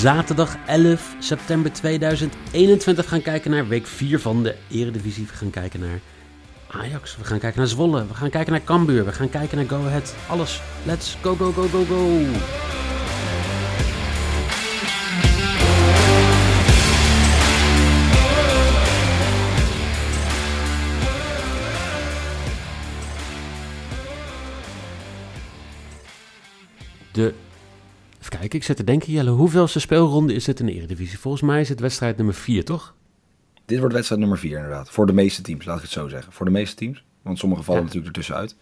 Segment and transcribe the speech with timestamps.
[0.00, 5.26] Zaterdag 11 september 2021 gaan kijken naar week 4 van de Eredivisie.
[5.26, 6.00] We gaan kijken naar
[6.70, 9.66] Ajax, we gaan kijken naar Zwolle, we gaan kijken naar Cambuur, we gaan kijken naar
[9.66, 10.14] Go Ahead.
[10.28, 12.22] Alles, let's go, go, go, go, go!
[27.12, 27.34] De
[28.30, 31.18] Even kijken, ik zit te denken, Jelle, hoeveelste speelronde is dit in de Eredivisie?
[31.18, 32.94] Volgens mij is het wedstrijd nummer 4, toch?
[33.64, 34.90] Dit wordt wedstrijd nummer 4 inderdaad.
[34.90, 36.32] Voor de meeste teams, laat ik het zo zeggen.
[36.32, 37.04] Voor de meeste teams.
[37.22, 37.86] Want sommige vallen Ja.
[37.86, 38.56] natuurlijk ertussenuit.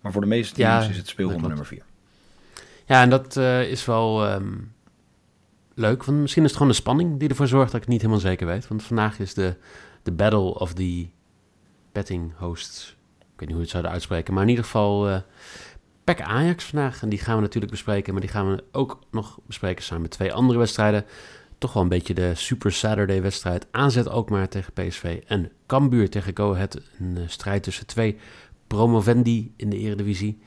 [0.00, 1.82] Maar voor de meeste teams Ja, is het speelronde nummer 4.
[2.86, 4.52] Ja, en dat eh, is wel ehm,
[5.74, 8.00] leuk, want misschien is het gewoon de spanning die ervoor zorgt dat ik het niet
[8.00, 8.68] helemaal zeker weet.
[8.68, 9.56] Want vandaag is de,
[10.02, 11.06] de Battle of the
[11.92, 12.96] Betting Hosts.
[13.18, 15.18] Ik weet niet hoe je het zouden uitspreken, maar in ieder geval eh
[16.04, 17.02] PEC Ajax vandaag.
[17.02, 20.10] En die gaan we natuurlijk bespreken, maar die gaan we ook nog bespreken samen met
[20.10, 21.04] twee andere wedstrijden.
[21.58, 23.66] Toch wel een beetje de Super Saturday wedstrijd.
[23.70, 26.80] Aanzet ook maar tegen PSV en Cambuur tegen Go Ahead.
[26.98, 28.16] Een eh, strijd tussen twee
[28.66, 30.38] promovendi in de Eredivisie.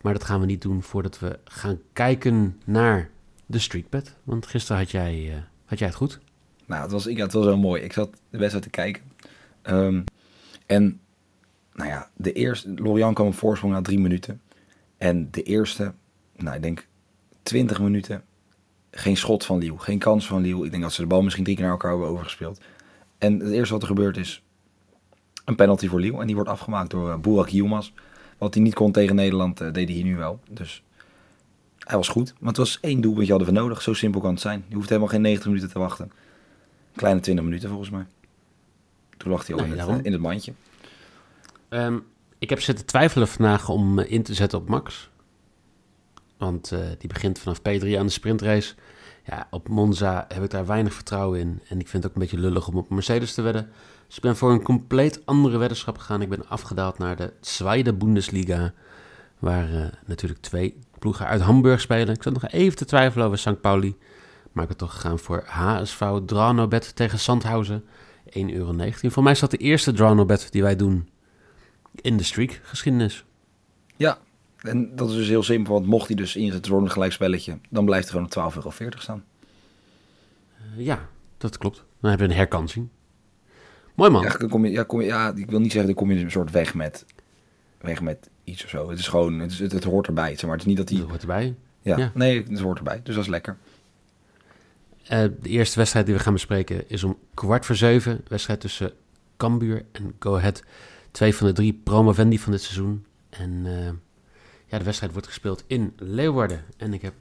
[0.00, 3.10] Maar dat gaan we niet doen voordat we gaan kijken naar
[3.46, 4.14] de streakbet.
[4.22, 6.20] Want gisteren had jij, eh, had jij het goed.
[6.66, 7.82] Nou, het was, ik, het was heel mooi.
[7.82, 9.02] Ik zat de wedstrijd te kijken.
[9.62, 10.02] Ehm,
[10.66, 11.00] en,
[11.72, 12.74] nou ja, de eerste...
[12.74, 14.40] Lorian kwam op voorsprong na drie minuten.
[15.04, 15.92] En de eerste,
[16.36, 16.86] nou, ik denk
[17.42, 18.24] 20 minuten...
[18.90, 20.64] Geen schot van Liel, geen kans van Liel.
[20.64, 22.60] Ik denk dat ze de bal misschien drie keer naar elkaar hebben overgespeeld.
[23.18, 24.42] En het eerste wat er gebeurt is
[25.44, 26.20] een penalty voor Liel.
[26.20, 27.92] En die wordt afgemaakt door uh, Burak Yilmaz.
[28.38, 30.40] Wat hij niet kon tegen Nederland, eh, deed hij hier nu wel.
[30.50, 30.82] Dus
[31.78, 32.34] hij was goed.
[32.38, 33.82] Maar het was één doelpuntje hadden we nodig.
[33.82, 34.64] Zo simpel kan het zijn.
[34.68, 36.12] Je hoeft helemaal geen 90 minuten te wachten.
[36.94, 38.06] Kleine 20 minuten volgens mij.
[39.16, 40.52] Toen lag hij al Nee, in, het, eh, in het mandje.
[41.68, 41.98] Ehm,
[42.38, 45.10] ik heb zitten twijfelen vandaag om in te zetten op Max.
[46.38, 48.74] Want eh, die begint vanaf P3 aan de sprintrace.
[49.24, 51.60] Ja, op Monza heb ik daar weinig vertrouwen in.
[51.68, 53.70] En ik vind het ook een beetje lullig om op Mercedes te wedden.
[54.06, 56.22] Dus ik ben voor een compleet andere weddenschap gegaan.
[56.22, 58.72] Ik ben afgedaald naar de Zweite Bundesliga.
[59.38, 62.14] Waar eh, natuurlijk twee ploegen uit Hamburg spelen.
[62.14, 63.60] Ik zat nog even te twijfelen over St.
[63.60, 63.96] Pauli.
[64.52, 67.84] Maar ik ben toch gegaan voor HSV Dranobet tegen Sandhausen.
[68.24, 68.74] 1,19 euro.
[68.92, 71.08] Voor mij is dat de eerste Dranobet die wij doen
[72.00, 73.24] in de streak geschiedenis.
[73.96, 74.18] Ja,
[74.60, 75.72] en dat is dus heel simpel.
[75.72, 78.98] Want mocht hij dus ingezet worden een gelijkspelletje, dan blijft hij gewoon op 12,40 euro
[78.98, 79.24] staan.
[80.76, 81.76] Eh, ja, dat klopt.
[81.76, 82.88] Dan hebben we een herkansing.
[83.94, 84.22] Mooi man.
[84.22, 86.24] Ja, dan kom je, ja, kom je, ja, ik wil niet zeggen, dan kom je
[86.24, 87.04] een soort weg met,
[87.80, 88.90] weg met iets of zo.
[88.90, 90.30] Het is gewoon, het, is, het, het hoort erbij.
[90.30, 90.52] Zeg maar.
[90.52, 90.98] Het is niet dat hij...
[90.98, 91.54] Dat hoort erbij.
[91.82, 92.10] Ja, ja.
[92.14, 93.00] nee, het hoort erbij.
[93.02, 93.56] Dus dat is lekker.
[95.04, 98.24] Eh, de eerste wedstrijd die we gaan bespreken is om kwart voor zeven.
[98.28, 98.92] Wedstrijd tussen
[99.36, 100.62] Cambuur en Go Ahead.
[101.14, 103.04] Twee van de drie promovendi van dit seizoen.
[103.30, 103.90] En eh,
[104.66, 106.64] ja, de wedstrijd wordt gespeeld in Leeuwarden.
[106.76, 107.14] En ik heb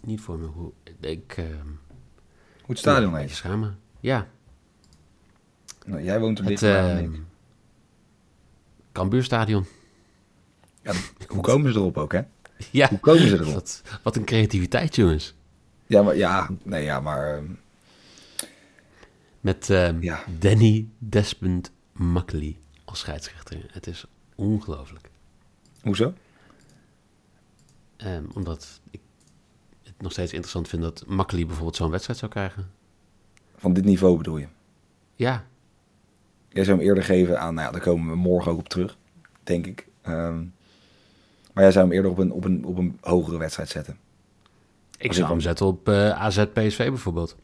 [0.00, 0.72] niet voor me hoe...
[1.00, 1.34] Ik...
[1.36, 3.30] eh, Hoe het stadion heet.
[3.30, 3.78] schamen.
[4.00, 4.28] Ja,
[5.86, 7.20] Nou, jij woont er het dichtbij dan eh ik.
[8.92, 9.66] Cambuurstadion.
[10.82, 10.92] Ja,
[11.28, 12.20] hoe komen ze erop ook, hè?
[12.70, 13.52] Ja, Hoe komen ze erop?
[13.54, 15.34] wat, wat een creativiteit, jongens.
[15.86, 17.44] Ja, maar ja, nee, ja, maar ehm,
[19.40, 19.66] Met
[20.00, 20.24] Ja.
[20.38, 22.56] Danny Desmond Makkely
[22.88, 23.66] als scheidsrechter.
[23.70, 24.04] Het is
[24.34, 25.10] ongelooflijk.
[25.82, 26.12] hoezo?
[27.96, 29.00] Ehm, omdat ik
[29.82, 32.70] het nog steeds interessant vind dat Makkely bijvoorbeeld zo'n wedstrijd zou krijgen.
[33.56, 34.46] Van dit niveau bedoel je?
[35.14, 35.46] Ja,
[36.48, 38.96] Jij zou hem eerder geven aan, nou ja, daar komen we morgen ook op terug,
[39.42, 39.86] denk ik.
[40.02, 40.38] Ehm,
[41.52, 43.98] maar jij zou hem eerder op een, op een, op een hogere wedstrijd zetten.
[44.98, 47.36] ik zou hem zetten op eh AZ PSV bijvoorbeeld.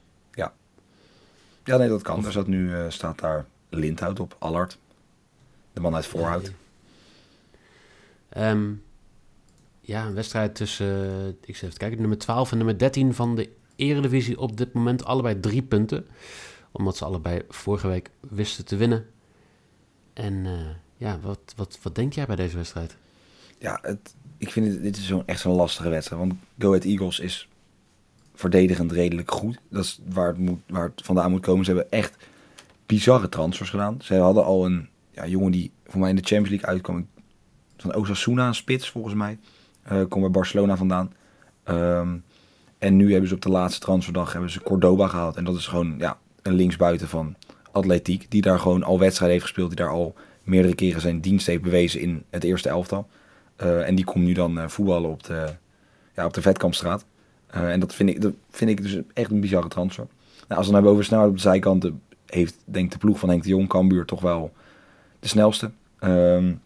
[1.64, 2.22] Ja, nee, dat kan.
[2.22, 4.78] Daar staat nu eh, staat daar Lindhout op, Allard.
[5.74, 6.52] De man uit Voorhout.
[8.28, 8.72] Ehm,
[9.80, 13.36] ja, een wedstrijd tussen, eh, ik zit even kijken, nummer 12 en nummer 13 van
[13.36, 15.04] de Eredivisie op dit moment.
[15.04, 16.06] Allebei drie punten.
[16.72, 19.06] Omdat ze allebei vorige week wisten te winnen.
[20.12, 20.52] En eh,
[20.96, 22.96] ja, wat, wat, wat denk jij bij deze wedstrijd?
[23.58, 26.20] Ja, het, ik vind het, dit is zo'n echt zo'n lastige wedstrijd.
[26.20, 27.48] Want Go Ahead Eagles is
[28.34, 29.58] verdedigend redelijk goed.
[29.68, 31.64] Dat is waar het, moet, waar het vandaan moet komen.
[31.64, 32.16] Ze hebben echt
[32.86, 33.96] bizarre transfers gedaan.
[34.02, 37.06] Ze hadden al een ja, jongen die voor mij in de Champions League uitkwam.
[37.76, 39.38] Van Osasuna, een spits volgens mij.
[39.92, 41.12] Uh, komt bij Barcelona vandaan.
[41.64, 42.16] Ehm,
[42.78, 45.36] en nu hebben ze op de laatste transferdag hebben ze Cordoba gehaald.
[45.36, 47.36] En dat is gewoon ja, een linksbuiten van
[47.72, 48.30] atletiek.
[48.30, 49.68] Die daar gewoon al wedstrijden heeft gespeeld.
[49.68, 53.08] Die daar al meerdere keren zijn dienst heeft bewezen in het eerste elftal.
[53.62, 55.46] Uh, en die komt nu dan uh, voetballen op de,
[56.14, 57.04] ja, op de Vetkampstraat.
[57.46, 60.06] En dat vind, ik, dat vind ik dus echt een bizarre transfer.
[60.48, 63.28] Nou, als we dan hebben over snelheid op de zijkanten, heeft denk de ploeg van
[63.28, 64.52] Henk de Jong, Cambuur, toch wel
[65.24, 65.70] de snelste.
[66.00, 66.60] Um,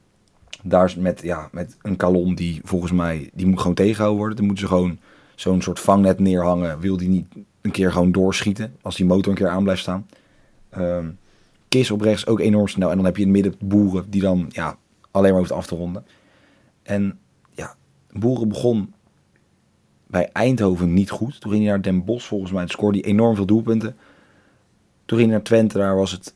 [0.62, 4.36] daar met, ja, met een kalon die volgens mij, die moet gewoon tegengehouden worden.
[4.36, 4.98] Dan moeten ze gewoon
[5.34, 6.80] zo'n soort vangnet neerhangen.
[6.80, 7.26] Wil die niet
[7.60, 10.06] een keer gewoon doorschieten als die motor een keer aan blijft staan.
[10.78, 11.18] Um,
[11.68, 12.90] Kis op rechts ook enorm snel.
[12.90, 14.76] En dan heb je in het midden boeren die dan ja,
[15.10, 16.06] alleen maar hoeft af te ronden.
[16.82, 17.18] En
[17.50, 17.74] ja,
[18.12, 18.92] Boeren begon
[20.06, 21.40] bij Eindhoven niet goed.
[21.40, 22.60] Toen ging hij naar Den Bosch volgens mij.
[22.60, 23.96] Toen scoorde hij enorm veel doelpunten.
[25.04, 25.78] Toen ging hij naar Twente.
[25.78, 26.34] Daar was het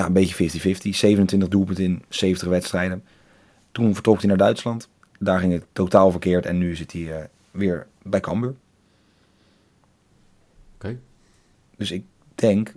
[0.00, 0.88] ja, een beetje 50-50.
[0.88, 3.04] 27 doelpunten in 70 wedstrijden.
[3.72, 4.88] Toen vertrok hij naar Duitsland.
[5.18, 6.46] Daar ging het totaal verkeerd.
[6.46, 7.16] En nu zit hij uh,
[7.50, 8.50] weer bij Cambuur.
[8.50, 8.58] Oké.
[10.74, 10.98] Okay.
[11.76, 12.04] Dus ik
[12.34, 12.74] denk,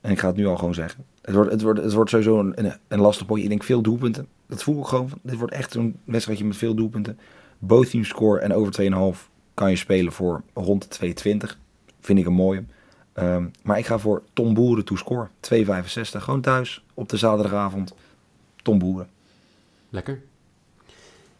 [0.00, 1.04] en ik ga het nu al gewoon zeggen.
[1.22, 3.42] Het wordt, het wordt, het wordt sowieso een, een, lastig potje.
[3.42, 4.26] Ik denk veel doelpunten.
[4.46, 5.10] Dat voel ik gewoon.
[5.22, 7.18] Dit wordt echt een wedstrijdje met veel doelpunten.
[7.58, 11.56] Both teams score en over 2,5 kan je spelen voor rond de 2,20.
[12.00, 12.64] Vind ik een mooie.
[13.22, 15.28] Um, maar ik ga voor Tom Boeren to score.
[15.40, 15.72] 2,65.
[16.22, 17.94] Gewoon thuis op de zaterdagavond.
[18.62, 19.08] Tom Boeren.
[19.90, 20.22] Lekker.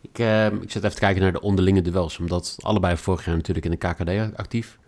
[0.00, 2.19] Ik, uh, ik zit even te kijken naar de onderlinge duels.
[2.19, 4.78] Omdat allebei vorig jaar natuurlijk in de KKD actief.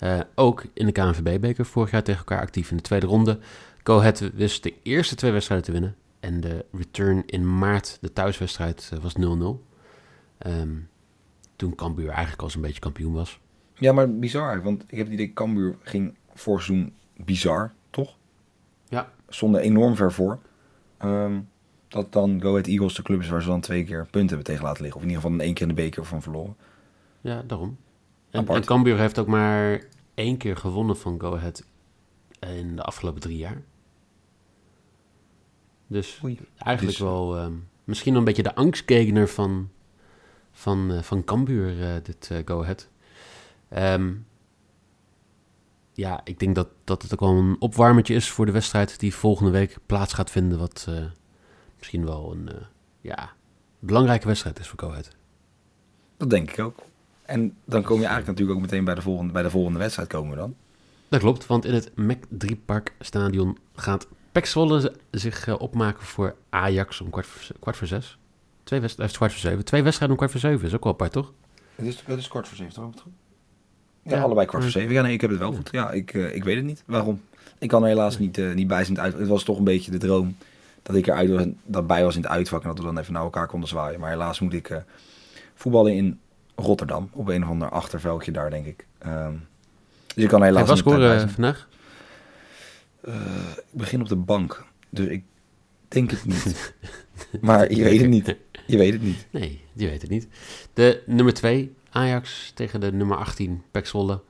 [0.00, 3.38] Uh, ook in de KNVB-beker vorig jaar tegen elkaar actief in de tweede ronde.
[3.82, 5.96] Ahead wist de eerste twee wedstrijden te winnen.
[6.20, 9.18] En de return in maart, de thuiswedstrijd, uh, was 0-0.
[10.46, 10.88] Um,
[11.56, 13.40] toen Cambuur eigenlijk al een beetje kampioen was.
[13.74, 14.62] Ja, maar bizar.
[14.62, 18.16] Want ik heb het idee Cambuur ging seizoen bizar, toch?
[18.88, 19.12] Ja.
[19.28, 20.38] Stonden enorm ver voor.
[21.04, 21.48] Um,
[21.88, 24.44] dat dan Go Ahead Eagles de club is waar ze dan twee keer punten hebben
[24.44, 25.00] tegen laten liggen.
[25.00, 26.56] Of in ieder geval in één keer in de beker van verloren.
[27.20, 27.76] Ja, daarom.
[28.30, 29.84] En, en Cambuur heeft ook maar
[30.14, 31.64] één keer gewonnen van Go Ahead
[32.40, 33.62] in de afgelopen drie jaar.
[35.86, 36.38] Dus Oei.
[36.56, 39.70] eigenlijk dus, wel um, misschien een beetje de angstgegner van,
[40.52, 42.88] van, uh, van Cambuur, uh, dit uh, Go Ahead.
[43.76, 44.26] Um,
[46.00, 49.14] ja, ik denk dat, dat het ook wel een opwarmertje is voor de wedstrijd die
[49.14, 50.58] volgende week plaats gaat vinden.
[50.58, 50.88] Wat
[51.78, 52.50] misschien wel een
[53.00, 53.32] ja,
[53.78, 55.10] belangrijke wedstrijd is voor Go Ahead.
[56.16, 56.78] Dat denk ik ook.
[57.22, 60.08] En dan kom je eigenlijk natuurlijk ook meteen bij de volgende, bij de volgende wedstrijd
[60.08, 60.54] komen we dan.
[61.08, 66.02] Dat klopt, want in het Mac 3 Park Stadion gaat Pek Zwolle zich uh, opmaken
[66.02, 68.18] voor Ajax om kwart voor, kwart voor zes.
[68.64, 69.64] Twee wedstrijden, kwart voor zeven.
[69.64, 71.32] Twee wedstrijden om kwart voor zeven is ook wel apart, toch?
[71.74, 73.06] Het is, het is kwart voor zeven, toch?
[74.02, 74.92] Ja, ja, allebei kwart voor zeven.
[74.92, 75.68] Ja, nee, ik heb het wel goed.
[75.72, 76.82] Ja, ik, uh, ik weet het niet.
[76.86, 77.20] Waarom?
[77.58, 79.00] Ik kan er helaas niet, uh, niet bij zijn.
[79.00, 79.18] Uit.
[79.18, 80.36] Het was toch een beetje de droom
[80.82, 83.12] dat ik eruit was, dat bij was in het uitvak en dat we dan even
[83.12, 84.00] naar elkaar konden zwaaien.
[84.00, 84.82] Maar helaas moet ik
[85.54, 86.18] voetballen in
[86.54, 87.08] Rotterdam.
[87.12, 88.86] Op een of ander achterveldje daar, denk ik.
[89.06, 89.48] Um,
[90.14, 91.68] dus ik kan helaas Hij was scoren vandaag?
[93.08, 93.14] Uh,
[93.56, 94.64] ik begin op de bank.
[94.90, 95.24] Dus ik
[95.88, 96.74] denk het niet.
[97.40, 98.36] maar je weet het niet.
[98.66, 99.26] Je weet het niet.
[99.30, 100.28] Nee, je weet het niet.
[100.72, 104.20] De nummer 2, Ajax tegen de nummer 18, Pek Zwolle.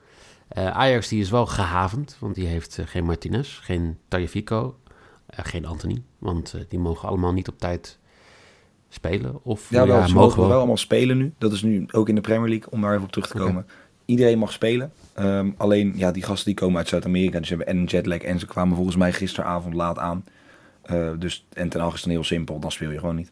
[0.57, 4.77] Uh, Ajax die is wel gehavend, want die heeft uh, geen Martinez, geen Tagliafico,
[5.29, 6.03] geen Anthony.
[6.17, 7.99] Want die mogen allemaal niet op tijd
[8.89, 9.43] spelen?
[9.43, 10.47] Of, ja, wel, ja, ze mogen wel.
[10.47, 11.33] wel allemaal spelen nu.
[11.37, 13.63] Dat is nu ook in de Premier League, om daar even op terug te komen.
[13.63, 13.75] Okay.
[14.05, 14.91] Iedereen mag spelen.
[15.19, 18.17] Um, alleen, ja, die gasten die komen uit Zuid-Amerika, dus hebben en een jetlag.
[18.17, 20.23] En ze kwamen volgens mij gisteravond laat aan.
[21.17, 23.31] Dus, en ten algemeen is heel simpel, dan speel je gewoon niet.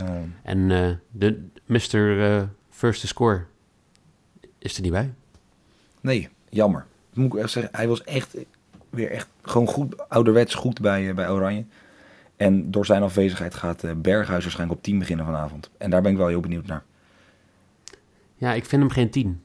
[0.00, 0.68] Um, en
[1.10, 2.48] de Mr.
[2.80, 3.44] First to Score
[4.58, 5.12] is er niet bij?
[6.00, 6.86] Nee, jammer.
[7.14, 8.36] moet ik echt zeggen, hij was echt
[8.90, 11.64] weer echt gewoon goed, ouderwets goed bij, bij Oranje.
[12.36, 15.70] En door zijn afwezigheid gaat uh, Berghuis waarschijnlijk op 10 beginnen vanavond.
[15.78, 16.82] En daar ben ik wel heel benieuwd naar.
[18.34, 19.42] Ja, ik vind hem geen 10.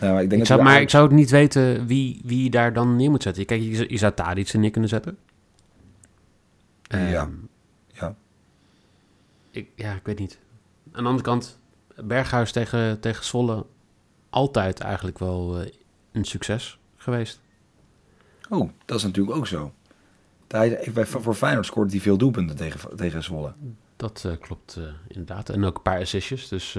[0.00, 2.72] Nou, maar ik, denk ik zou, maar ik zou ook niet weten wie, wie daar
[2.72, 3.46] dan neer moet zetten.
[3.46, 5.18] Kijk, je, je zou Tadic neer kunnen zetten.
[6.82, 7.22] Ja.
[7.22, 7.48] Um,
[7.92, 8.14] ja.
[9.50, 10.38] Ik, ja, ik weet niet.
[10.92, 11.58] Aan de andere kant,
[12.04, 13.66] Berghuis tegen, tegen Zwolle...
[14.30, 15.66] altijd eigenlijk wel uh,
[16.12, 17.40] een succes geweest.
[18.48, 19.72] Oh, dat is natuurlijk ook zo.
[20.48, 23.54] Hij, voor Feyenoord scoorde hij veel doelpunten tegen, tegen Zwolle.
[23.96, 25.48] Dat uh, klopt uh, inderdaad.
[25.48, 26.48] En ook een paar assistjes.
[26.48, 26.78] Dus,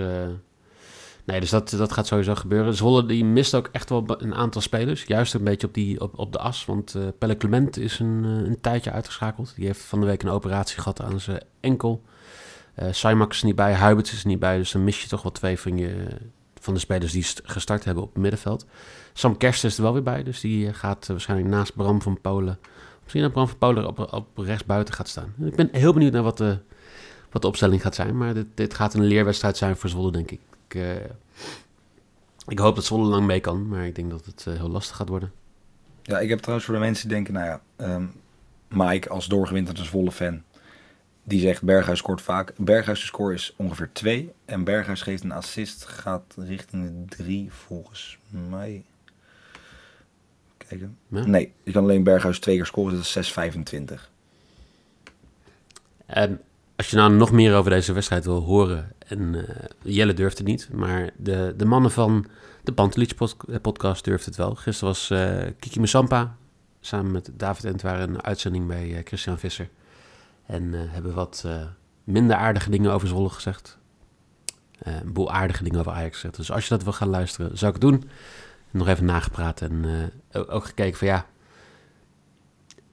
[1.24, 2.76] nee, dus dat, dat gaat sowieso gebeuren.
[2.76, 5.04] Zwolle die mist ook echt wel een aantal spelers.
[5.04, 6.66] Juist een beetje op, die, op, op de as.
[6.66, 9.56] Want Pelle Clement is een, een tijdje uitgeschakeld.
[9.56, 12.02] Die heeft van de week een operatie gehad aan zijn enkel.
[12.80, 14.58] Uh, is niet bij, Huberts is niet bij.
[14.58, 16.08] Dus dan mis je toch wel twee van, je,
[16.60, 18.66] van de spelers die gestart hebben op het middenveld.
[19.14, 20.24] Sam Kerst is er wel weer bij.
[20.24, 22.60] Dus die gaat waarschijnlijk naast Bram van Polen
[23.04, 25.34] Misschien dat Bram van Polen op, op rechts buiten gaat staan.
[25.46, 26.58] Ik ben heel benieuwd naar wat de,
[27.32, 28.18] wat de opstelling gaat zijn.
[28.18, 30.40] Maar dit, dit gaat een leerwedstrijd zijn voor Zwolle, denk ik.
[30.68, 30.96] Ik, eh,
[32.48, 34.96] ik hoop dat Zwolle lang mee kan, maar ik denk dat het eh, heel lastig
[34.96, 35.32] gaat worden.
[36.02, 38.06] Ja, ik heb trouwens voor de mensen die denken, nou ja, ehm,
[38.68, 40.44] Mike als doorgewinterde Zwolle fan,
[41.24, 42.54] die zegt Berghuis scoort vaak.
[42.58, 48.18] Berghuis' score is ongeveer 2 en Berghuis geeft een assist, gaat richting de 3 volgens
[48.50, 48.84] mij.
[50.58, 50.98] Kijken.
[51.08, 51.26] Ja?
[51.26, 53.32] Nee, je kan alleen Berghuis twee keer scoren, dat is
[53.96, 54.10] 6,25.
[56.06, 56.42] En
[56.76, 60.48] als je nou nog meer over deze wedstrijd wil horen, en eh, Jelle durft het
[60.48, 62.26] niet, maar de, de mannen van
[62.64, 64.56] de Pantelich pod- eh, podcast durft het wel.
[64.56, 66.36] Gisteren was eh, Kiki Musampa
[66.82, 69.70] samen met David Entwaar een uitzending bij Christian Visser.
[70.54, 71.62] En eh, hebben wat eh,
[72.04, 73.78] minder aardige dingen over Zwolle gezegd.
[74.80, 76.36] Eh, een boel aardige dingen over Ajax gezegd.
[76.36, 78.10] Dus als je dat wil gaan luisteren, zou ik het doen.
[78.72, 79.86] Nog even nagepraat en
[80.32, 81.26] ook- gekeken van ja,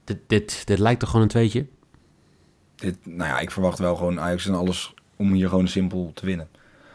[0.03, 1.65] dit, dit, dit lijkt toch gewoon een tweetje?
[2.75, 6.25] Dit, nou ja, ik verwacht wel gewoon Ajax en alles om hier gewoon simpel te
[6.25, 6.47] winnen.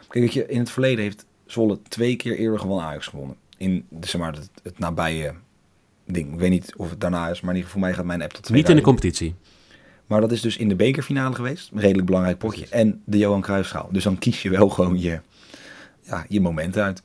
[0.07, 3.35] Kijk, weet je, in het verleden heeft Zwolle twee keer eerder gewoon Ajax gewonnen.
[3.57, 5.33] In de, zeg maar, het, het nabije
[6.05, 6.33] ding.
[6.33, 8.21] Ik weet niet of het daarna is, maar in ieder geval voor mij gaat mijn
[8.21, 8.87] app tot Niet in de 2000.
[8.87, 9.35] competitie.
[10.07, 11.71] Maar dat is dus in de bekerfinale geweest.
[11.71, 12.67] Een redelijk belangrijk potje.
[12.69, 13.89] En de Johan Cruijffschaal.
[13.91, 15.19] Dus dan kies je wel gewoon je,
[16.01, 17.03] ja, je momenten uit.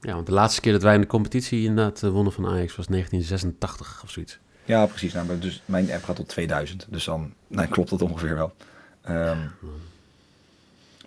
[0.00, 2.76] Ja, want de laatste keer dat wij in de competitie inderdaad eh, wonnen van Ajax
[2.76, 4.38] was 1986 of zoiets.
[4.64, 5.12] Ja, precies.
[5.12, 6.86] Nou, dus mijn app gaat tot 2000.
[6.90, 8.54] Dus dan nou, klopt dat ongeveer wel.
[9.02, 9.38] Ehm,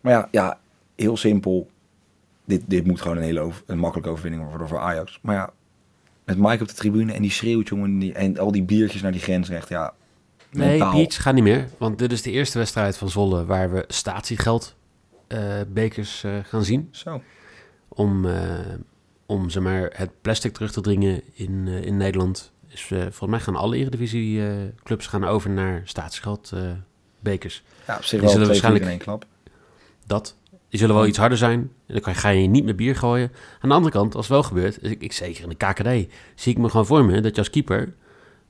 [0.01, 0.59] maar ja, ja,
[0.95, 1.69] heel simpel.
[2.45, 5.19] Dit, dit moet gewoon een hele over, een makkelijke overwinning worden voor Ajax.
[5.21, 5.53] Maar ja,
[6.23, 7.99] met Mike op de tribune en die schreeuwt, jongen.
[7.99, 9.69] Die, en al die biertjes naar die grensrecht.
[9.69, 9.93] Ja,
[10.51, 10.77] Nee.
[10.79, 11.67] Beach gaat niet meer.
[11.77, 14.75] Want dit is de eerste wedstrijd van Zwolle waar we statiegeld
[15.27, 16.87] eh, bekers eh, gaan zien.
[16.91, 17.21] Zo.
[17.87, 18.49] Om, eh,
[19.25, 22.51] om zeg maar, het plastic terug te dringen in, eh, in Nederland.
[22.69, 26.61] Dus eh, volgens mij gaan alle Eredivisie eh, clubs gaan over naar statiegeld eh,
[27.19, 27.63] bekers.
[27.87, 29.25] Ja, op zich Die wel zullen twee waarschijnlijk- in één klap.
[30.05, 30.35] Dat.
[30.69, 31.59] Die zullen wel iets harder zijn.
[31.59, 33.31] En dan kan, ga je niet met bier gooien.
[33.59, 36.51] Aan de andere kant, als het wel gebeurt, ik, ik zeker in de KKD, zie
[36.51, 37.93] ik me gewoon voor me dat je als keeper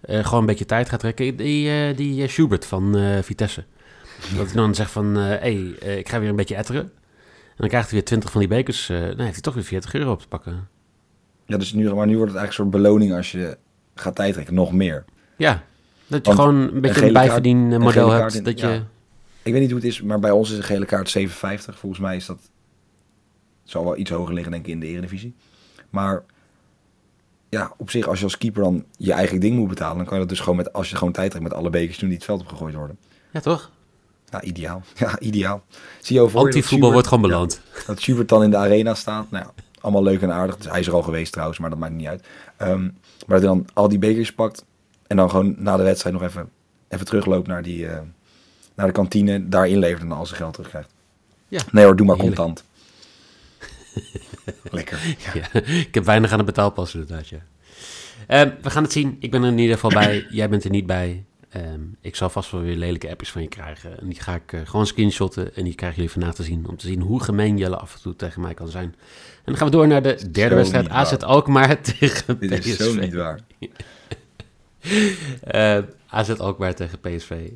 [0.02, 1.36] eh, gewoon een beetje tijd gaat trekken.
[1.36, 3.64] Die, eh, die eh, Schubert van Vitesse.
[4.38, 6.82] Dat hij dan zegt van, hé, hey, ik ga weer een beetje etteren.
[6.82, 8.88] En dan krijgt hij weer 20 van die bekers.
[8.88, 10.68] dan heeft hij toch weer 40 euro op te pakken.
[11.46, 13.58] Ja, dus nu, maar nu wordt het eigenlijk een soort beloning als je
[13.96, 14.54] gaat tijdrekken.
[14.54, 15.06] Nog meer.
[15.38, 15.64] Ja,
[16.08, 18.34] dat je Want gewoon een beetje een bijverdienmodel gele hebt.
[18.34, 18.82] in- dat je.
[19.44, 21.78] Ik weet niet hoe het is, maar bij ons is een gele kaart 7,50.
[21.80, 22.38] Volgens mij is dat...
[23.62, 25.36] Het zal wel iets hoger liggen, denk ik, in de Eredivisie.
[25.90, 26.24] Maar
[27.50, 29.98] ja, op zich, als je als keeper dan je eigen ding moet betalen...
[29.98, 31.98] dan kan je dat dus gewoon met, als je gewoon tijd trekt met alle bekers
[31.98, 32.98] doen die het veld op gegooid worden.
[33.32, 33.72] ja, toch?
[34.30, 34.82] Ja, ideaal.
[34.96, 35.64] Ja, ideaal.
[36.02, 37.62] Zie je over Anti-voetbal wordt gewoon beloond.
[37.86, 39.32] dat Schubert dan in de arena staat.
[39.32, 40.58] Nou ja, allemaal leuk en aardig.
[40.58, 42.24] Dus hij is er al geweest trouwens, maar dat maakt niet uit.
[42.58, 44.66] Ehm, maar dat hij dan al die bekers pakt
[45.08, 46.50] en dan gewoon na de wedstrijd nog even,
[46.88, 48.00] even terugloopt naar, die, eh,
[48.76, 49.50] naar de kantine.
[49.50, 50.90] Daar inlevert en dan al zijn geld terugkrijgt.
[51.48, 51.62] Ja.
[51.72, 52.38] Nee hoor, doe maar Heerlijk.
[52.38, 52.64] contant.
[54.72, 55.16] Lekker.
[55.34, 55.62] Ja.
[55.62, 57.46] Ik heb weinig aan de betaalpas inderdaad, ja.
[58.28, 59.18] Ehm, we gaan het zien.
[59.20, 60.26] Ik ben er in ieder geval bij.
[60.30, 61.26] Jij bent er niet bij.
[61.50, 64.00] Ehm, ik zal vast wel weer lelijke appjes van je krijgen.
[64.00, 65.56] En die ga ik eh, gewoon screenshotten.
[65.56, 66.68] En die krijgen jullie vandaag te zien.
[66.68, 68.96] Om te zien hoe gemeen Jelle af en toe tegen mij kan zijn.
[69.38, 70.90] En dan gaan we door naar de derde wedstrijd.
[70.90, 71.14] AZ.
[71.14, 72.84] Alkmaar tegen Dit is PSV.
[72.84, 73.40] zo niet waar.
[75.42, 75.78] Eh,
[76.08, 77.50] AZ Alkmaar tegen PSV.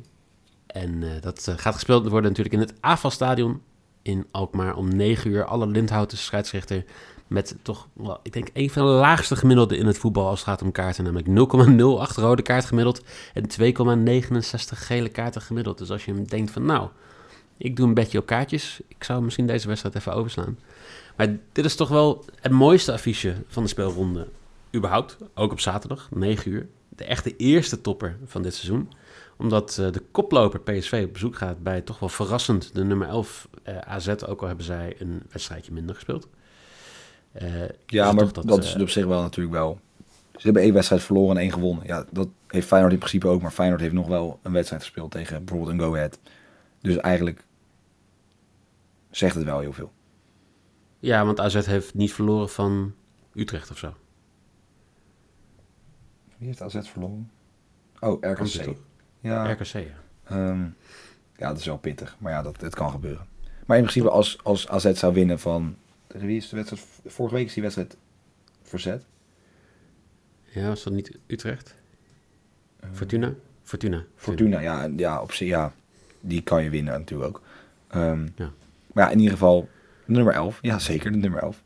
[0.66, 3.60] En eh, dat eh, gaat gespeeld worden natuurlijk in het AFAS-stadion
[4.02, 5.44] in Alkmaar om 9 uur.
[5.44, 6.84] Alle Lindhouten scheidsrechter
[7.26, 10.48] met toch, wel, ik denk, een van de laagste gemiddelden in het voetbal als het
[10.48, 11.04] gaat om kaarten.
[11.04, 11.28] Namelijk
[12.10, 13.02] 0,08 rode kaart gemiddeld
[13.34, 13.44] en
[14.30, 15.78] 2,69 gele kaarten gemiddeld.
[15.78, 16.88] Dus als je hem denkt van, nou,
[17.56, 18.80] ik doe een bedje op kaartjes.
[18.88, 20.58] Ik zou misschien deze wedstrijd even overslaan.
[21.16, 24.28] Maar dit is toch wel het mooiste affiche van de speelronde
[24.74, 25.16] überhaupt.
[25.34, 26.68] Ook op zaterdag, 9 uur.
[26.88, 28.90] De echte eerste topper van dit seizoen.
[29.36, 33.48] Omdat eh, de koploper PSV op bezoek gaat bij toch wel verrassend de nummer 11
[33.62, 34.08] eh, AZ.
[34.08, 36.28] Ook al hebben zij een wedstrijdje minder gespeeld.
[37.32, 39.80] Eh, Ja, is maar dat, dat, is op zich wel natuurlijk wel.
[40.32, 41.86] Ze hebben één wedstrijd verloren en één gewonnen.
[41.86, 43.42] Ja, dat heeft Feyenoord in principe ook.
[43.42, 46.18] Maar Feyenoord heeft nog wel een wedstrijd gespeeld tegen bijvoorbeeld een Go Ahead.
[46.80, 47.44] Dus eigenlijk
[49.10, 49.92] zegt het wel heel veel.
[50.98, 52.94] Ja, want AZ heeft niet verloren van
[53.34, 53.94] Utrecht of zo.
[56.38, 57.30] Wie heeft AZ verloren?
[58.00, 58.76] Oh, RKC.
[59.22, 59.74] Ja, RKC,
[60.24, 60.62] ehm,
[61.36, 62.16] ja, dat is wel pittig.
[62.18, 63.26] Maar ja, dat, het kan gebeuren.
[63.66, 65.76] Maar in principe als, als AZ zou winnen van...
[66.06, 66.86] Wie is de wedstrijd?
[67.06, 67.96] Vorige week is die wedstrijd
[68.62, 69.04] verzet.
[70.42, 71.74] Ja, was dat niet Utrecht?
[72.80, 73.34] Eh, Fortuna?
[73.62, 74.04] Fortuna.
[74.16, 75.72] Fortuna, ja, ja, op zich, ja,
[76.20, 77.42] die kan je winnen natuurlijk ook.
[77.88, 78.50] Ehm, Ja.
[78.92, 79.68] Maar ja, in ieder geval
[80.04, 80.58] nummer 11.
[80.62, 81.62] Ja, zeker, de nummer 11.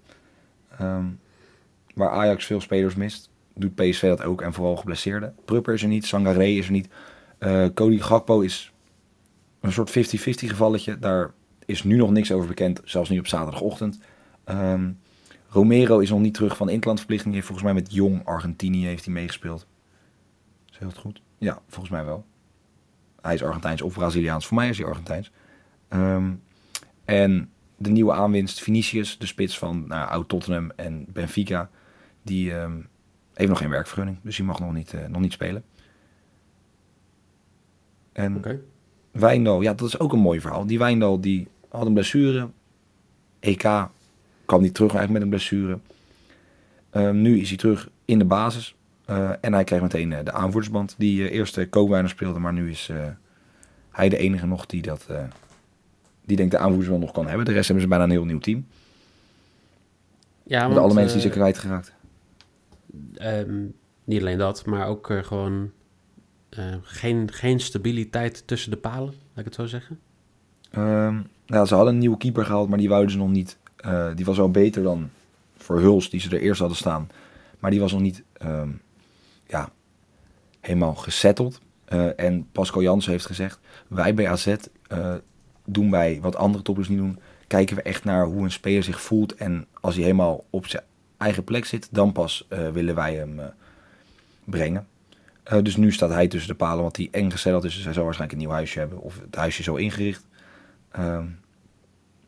[0.79, 1.05] Ehm,
[1.95, 5.35] waar Ajax veel spelers mist, doet PSV dat ook en vooral geblesseerden.
[5.45, 6.89] Prupper is er niet, Sangaré is er niet.
[7.39, 8.73] Eh Cody Gakpo is
[9.61, 9.93] een soort 50-50
[10.49, 10.99] gevalletje.
[10.99, 11.33] Daar
[11.65, 13.99] is nu nog niks over bekend, zelfs niet op zaterdagochtend.
[14.45, 14.91] Ehm,
[15.49, 17.35] Romero is nog niet terug van interlandverplichting.
[17.35, 19.67] Heeft volgens mij met Jong Argentinië heeft hij meegespeeld.
[20.71, 21.23] Is heel goed?
[21.39, 22.25] Ja, volgens mij wel.
[23.21, 24.47] Hij is Argentijns of Braziliaans.
[24.47, 25.33] Voor mij is hij Argentijns.
[25.89, 26.33] Ehm,
[27.05, 31.71] en de nieuwe aanwinst, Vinicius, de spits van nou, oud Tottenham en Benfica,
[32.23, 32.77] die ehm,
[33.35, 34.19] heeft nog geen werkvergunning.
[34.23, 35.65] Dus die mag nog niet, uh, nog niet spelen.
[38.17, 38.61] En Oké.
[39.11, 40.67] Wijndal, ja, dat is ook een mooi verhaal.
[40.67, 42.49] Die Wijndal die had een blessure.
[43.41, 43.63] EK
[44.45, 45.79] kwam niet terug eigenlijk met een blessure.
[46.91, 48.77] Ehm, nu is hij terug in de basis.
[49.05, 50.95] Eh, en hij krijgt meteen eh, de aanvoerdersband.
[50.99, 52.91] Die eh, eerst Koopwijner speelde, maar nu is
[53.91, 55.07] hij de enige nog die dat...
[56.25, 57.45] die denkt de aanvoerdersband nog kan hebben.
[57.45, 58.67] De rest hebben ze bijna een heel nieuw team.
[60.43, 61.93] Ja, Met alle mensen die ze kwijtgeraakt.
[63.15, 63.65] Ehm,
[64.05, 65.71] niet alleen dat, maar ook gewoon
[66.59, 69.99] eh, geen, geen stabiliteit tussen de palen, laat ik het zo zeggen.
[71.47, 73.57] Ja, ze hadden een nieuwe keeper gehaald, maar die wouden ze nog niet.
[73.77, 75.11] eh, die was wel beter dan
[75.57, 77.09] voor Huls, die ze er eerst hadden staan.
[77.59, 78.69] Maar die was nog niet ehm,
[79.47, 79.71] ja,
[80.61, 81.61] helemaal gesetteld.
[81.85, 83.59] Eh, en Pascal Jansen heeft gezegd,
[83.89, 84.55] wij bij AZ
[85.65, 87.19] doen wij wat andere toppers niet doen.
[87.47, 89.35] Kijken we echt naar hoe een speler zich voelt.
[89.35, 90.83] En als hij helemaal op zijn
[91.17, 93.41] eigen plek zit, dan pas willen wij hem
[94.45, 94.87] brengen.
[95.47, 97.75] Eh, dus nu staat hij tussen de palen, want hij eng gezetteld is.
[97.75, 99.01] Dus hij zal waarschijnlijk een nieuw huisje hebben.
[99.01, 100.27] Of het huisje zo ingericht.
[100.91, 101.25] Ehm,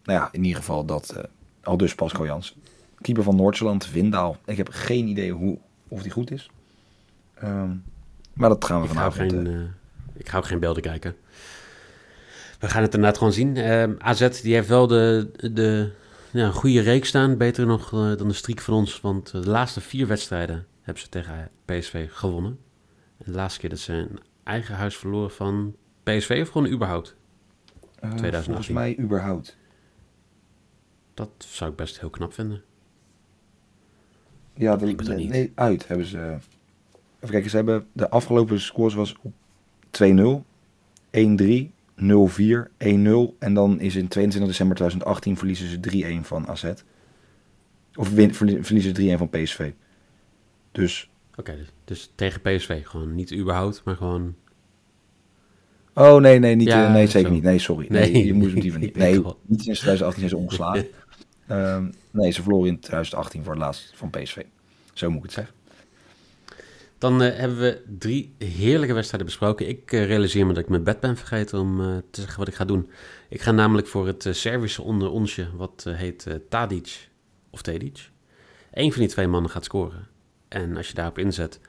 [0.04, 1.10] nou ja, in ieder geval dat.
[1.10, 1.22] eh,
[1.62, 2.56] al dus Pascal Jans.
[3.00, 4.37] Keeper van Noordzeeland, Windaal.
[4.44, 5.58] Ik heb geen idee hoe,
[5.88, 6.50] of die goed is.
[7.34, 7.70] Ehm,
[8.32, 9.32] maar dat gaan we Ik ga, vanavond...
[9.32, 11.16] geen, eh, ik ga ook geen beelden kijken.
[12.60, 13.56] We gaan het inderdaad gewoon zien.
[13.56, 15.90] Ehm, AZ die heeft wel de, de
[16.30, 17.37] ja, een goede reeks staan.
[17.37, 19.00] Beter nog dan de streak van ons.
[19.00, 22.58] Want de laatste vier wedstrijden hebben ze tegen PSV gewonnen.
[23.25, 27.16] De laatste keer dat ze een eigen huis verloren van PSV of gewoon überhaupt.
[28.00, 28.42] eh, 2018.
[28.44, 29.56] volgens mij überhaupt.
[31.14, 32.62] Dat zou ik best heel knap vinden.
[34.54, 35.28] Ja, bedoel nee, niet.
[35.28, 36.19] nee, uit hebben ze.
[37.16, 39.32] Even kijken, ze hebben de afgelopen scores was op
[39.90, 40.45] 2-0,
[41.10, 46.73] 1-3, 0-4, 1-0 en dan is in 22 december 2018 verliezen ze 3-1 van AZ.
[47.95, 49.73] Of win, verlie- verliezen ze 3-1 van PSV.
[50.73, 52.86] Dus, Oké, dus, dus tegen PSV.
[52.86, 54.34] Gewoon niet überhaupt, maar gewoon...
[55.94, 57.34] oh nee, nee, niet, Ja, eh, nee zeker zo.
[57.34, 57.42] niet.
[57.42, 57.86] Nee, sorry.
[57.88, 58.26] Nee, Nee.
[58.26, 58.96] je moet hem liever niet.
[59.04, 60.86] Nee, niet sinds 2018 zijn ze omgeslagen.
[61.46, 64.42] Ehm, nee, ze verloren in 2018 voor het laatst van PSV.
[64.92, 65.54] Zo moet ik het zeggen.
[66.98, 69.68] Dan eh, hebben we drie heerlijke wedstrijden besproken.
[69.68, 72.54] Ik eh, realiseer me dat ik mijn bed ben vergeten om te zeggen wat ik
[72.54, 72.90] ga doen.
[73.28, 77.08] Ik ga namelijk voor het Servische onder onsje, wat heet Tadic
[77.50, 78.10] of Tedic.
[78.72, 80.06] Eén van die twee mannen gaat scoren.
[80.49, 81.61] En als je daarop inzet,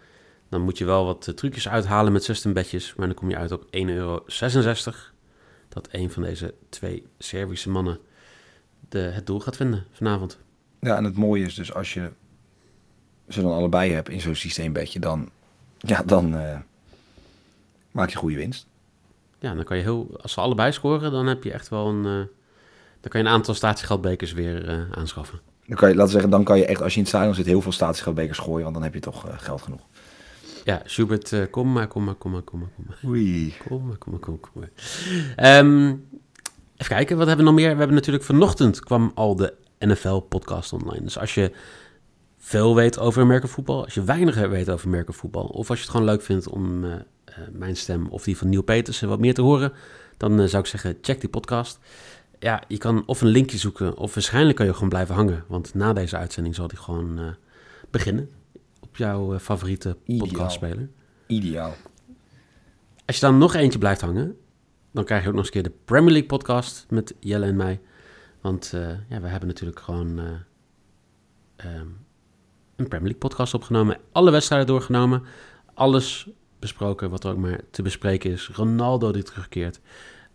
[0.50, 2.96] dan moet je wel wat eh, trucjes uithalen met systembedjes.
[2.96, 4.24] Maar dan kom je uit op 1,66 euro.
[5.70, 8.00] Dat een van deze twee Servische mannen
[8.90, 10.38] de, het doel gaat vinden vanavond.
[10.80, 12.12] Ja, en het mooie is dus als je
[13.28, 15.30] ze dan allebei hebt in zo'n systeembedje, dan,
[15.78, 16.60] ja, dan eh,
[17.92, 18.68] maak je goede winst.
[19.40, 22.06] Ja, dan kan je heel, als ze allebei scoren, dan heb je echt wel een,
[22.06, 22.28] eh,
[23.02, 25.40] dan kan je een aantal statiegeldbekers weer aanschaffen.
[25.70, 27.36] Dan kan je, laten we zeggen, dan kan je echt, als je in het stadion
[27.36, 29.82] zit, heel veel statiegeldbekers gooien, want dan heb je toch eh, geld genoeg.
[30.64, 32.98] Ja, Schubert, eh, kom maar, kom maar, kom maar, kom maar, kom maar.
[33.06, 33.54] Oei.
[33.68, 34.72] Kom maar, kom maar, kom maar, kom maar.
[35.36, 35.88] Ehm,
[36.78, 37.72] even kijken, wat hebben we nog meer?
[37.72, 41.04] We hebben natuurlijk vanochtend kwam al de NFL-podcast online.
[41.04, 41.52] Dus als je
[42.38, 45.84] veel weet over American voetbal, als je weinig weet over American voetbal, of als je
[45.84, 46.94] het gewoon leuk vindt om eh,
[47.52, 49.74] mijn stem of die van Neil Petersen wat meer te horen,
[50.18, 51.80] dan zou ik zeggen, check die podcast.
[52.40, 55.44] Ja, je kan of een linkje zoeken, of waarschijnlijk kan je gewoon blijven hangen.
[55.48, 57.26] Want na deze uitzending zal die gewoon eh,
[57.90, 58.30] beginnen
[58.80, 60.90] op jouw eh, favoriete podcastspeler.
[61.28, 61.74] Ideaal.
[63.06, 64.38] Als je dan nog eentje blijft hangen,
[64.92, 67.56] dan krijg je ook nog eens een keer de Premier League podcast met Jelle en
[67.56, 67.80] mij.
[68.42, 70.26] Want eh, ja, we hebben natuurlijk gewoon eh,
[71.56, 71.88] ehm,
[72.76, 73.98] een Premier League podcast opgenomen.
[74.12, 75.24] Alle wedstrijden doorgenomen.
[75.74, 78.48] Alles besproken wat er ook maar te bespreken is.
[78.48, 79.80] Ronaldo die terugkeert.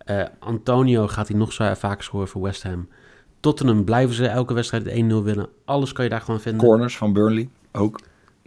[0.04, 2.88] Eh, Antonio gaat hij nog zo vaak scoren voor West Ham.
[3.40, 5.48] Tottenham blijven ze elke wedstrijd 1-0 winnen.
[5.64, 6.66] Alles kan je daar gewoon vinden.
[6.66, 8.00] Corners van Burnley ook.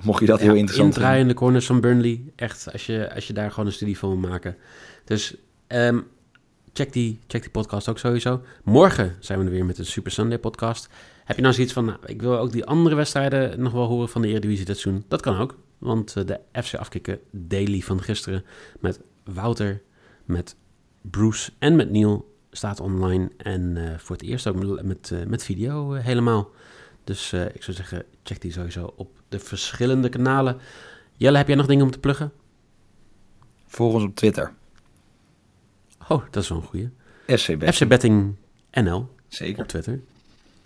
[0.04, 1.02] Mocht je dat heel interessant vinden.
[1.02, 2.24] Indraaiende corners van Burnley.
[2.36, 4.56] Echt, als je, als je daar gewoon een studie van wil maken.
[5.06, 5.36] Dus
[5.68, 6.00] ehm,
[6.74, 8.42] check, die, check die podcast ook sowieso.
[8.64, 10.90] Morgen zijn we er weer met een Super Sunday podcast.
[11.26, 14.10] Heb je nou zoiets van, nou, ik wil ook die andere wedstrijden nog wel horen
[14.10, 15.06] van de Eredivisie dit seizoen?
[15.08, 15.58] Dat kan ook.
[15.78, 18.46] Want eh, de FC Afkikken daily van gisteren
[18.80, 19.82] met Wouter,
[20.26, 20.56] met
[21.10, 23.32] Bruce en met Neil staat online.
[23.38, 24.86] En eh, voor het eerst ook met,
[25.28, 26.50] met, eh, video eh, helemaal.
[27.04, 30.58] Dus ik zou zeggen, check die sowieso op de verschillende kanalen.
[31.16, 32.32] Jelle, heb jij nog dingen om te pluggen?
[33.66, 34.54] Volg ons op Twitter.
[36.08, 36.90] Oh, dat is wel een goeie.
[37.26, 37.74] FC Betting.
[37.74, 38.36] FC Betting
[38.72, 39.62] NL Zeker.
[39.62, 40.00] op Twitter.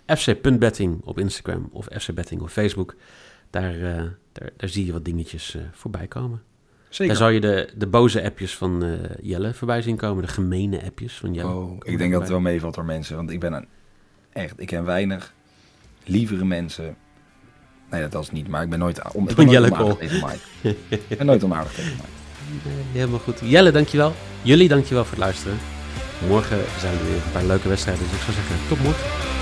[0.06, 2.96] FC.betting op Instagram of FC Betting op Facebook.
[3.50, 3.78] Daar,
[4.32, 6.42] daar, daar zie je wat dingetjes eh, voorbij komen.
[6.92, 7.06] Zeker.
[7.06, 10.22] Daar zou je de, de boze appjes van eh, Jelle voorbij zien komen.
[10.22, 11.54] De gemene appjes van Jelle.
[11.54, 13.16] Oh, ik denk dat het wel meevalt door mensen.
[13.16, 13.66] Want ik ben een,
[14.32, 15.34] echt, ik ken weinig
[16.04, 16.96] lievere mensen.
[17.90, 20.76] Nee, dat was niet, maar ik ben nooit, om, ik ben nooit onaardig tegen Mike.
[21.08, 22.08] ik ben nooit onaardig tegen Mike.
[22.64, 23.40] Nee, helemaal goed.
[23.44, 24.12] Jelle, dankjewel.
[24.42, 25.58] Jullie, dankjewel voor het luisteren.
[26.28, 28.04] Morgen zijn er weer een paar leuke wedstrijden.
[28.04, 29.41] Dus ik zou zeggen, tot morgen.